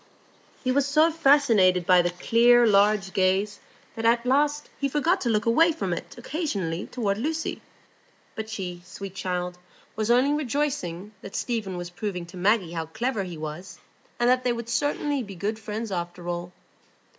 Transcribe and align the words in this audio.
He 0.63 0.71
was 0.71 0.87
so 0.87 1.11
fascinated 1.11 1.85
by 1.85 2.01
the 2.01 2.09
clear, 2.09 2.65
large 2.65 3.13
gaze 3.13 3.59
that 3.95 4.03
at 4.03 4.25
last 4.25 4.67
he 4.79 4.89
forgot 4.89 5.21
to 5.21 5.29
look 5.29 5.45
away 5.45 5.71
from 5.71 5.93
it 5.93 6.15
occasionally 6.17 6.87
toward 6.87 7.19
Lucy; 7.19 7.61
but 8.33 8.49
she, 8.49 8.81
sweet 8.83 9.13
child, 9.13 9.59
was 9.95 10.09
only 10.09 10.33
rejoicing 10.33 11.11
that 11.21 11.35
Stephen 11.35 11.77
was 11.77 11.91
proving 11.91 12.25
to 12.25 12.35
Maggie 12.37 12.71
how 12.73 12.87
clever 12.87 13.21
he 13.23 13.37
was, 13.37 13.79
and 14.19 14.27
that 14.27 14.43
they 14.43 14.53
would 14.53 14.69
certainly 14.69 15.21
be 15.21 15.35
good 15.35 15.59
friends 15.59 15.91
after 15.91 16.27
all. 16.27 16.51